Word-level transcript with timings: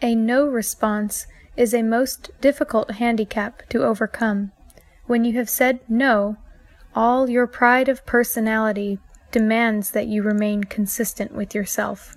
A 0.00 0.14
no 0.14 0.46
response 0.46 1.26
is 1.56 1.74
a 1.74 1.82
most 1.82 2.30
difficult 2.40 2.92
handicap 2.92 3.68
to 3.70 3.82
overcome. 3.82 4.52
When 5.06 5.24
you 5.24 5.32
have 5.34 5.48
said 5.48 5.80
"no," 5.88 6.36
all 6.94 7.28
your 7.28 7.46
pride 7.46 7.88
of 7.88 8.06
personality 8.06 8.98
demands 9.32 9.90
that 9.92 10.06
you 10.06 10.22
remain 10.22 10.64
consistent 10.64 11.32
with 11.32 11.54
yourself. 11.54 12.16